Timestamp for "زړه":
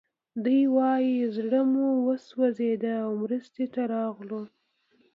1.35-1.61